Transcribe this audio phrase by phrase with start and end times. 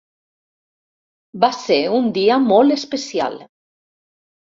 [1.43, 3.37] Va ser un dia molt especial.